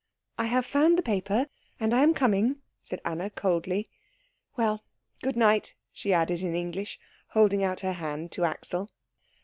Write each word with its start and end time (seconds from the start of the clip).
"I 0.39 0.45
have 0.47 0.65
found 0.65 0.97
the 0.97 1.03
paper, 1.03 1.45
and 1.79 1.93
am 1.93 2.15
coming," 2.15 2.55
said 2.81 3.01
Anna 3.05 3.29
coldly. 3.29 3.87
"Well, 4.57 4.83
good 5.21 5.35
night," 5.35 5.75
she 5.93 6.11
added 6.11 6.41
in 6.41 6.55
English, 6.55 6.99
holding 7.27 7.63
out 7.63 7.81
her 7.81 7.93
hand 7.93 8.31
to 8.31 8.43
Axel. 8.43 8.89